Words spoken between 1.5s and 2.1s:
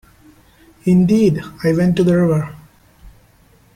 I went to